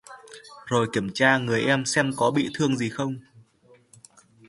[0.65, 3.15] rồi kiểm tra người em xem có bị thương gì không